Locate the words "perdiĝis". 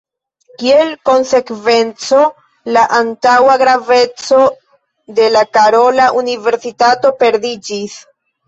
7.25-8.05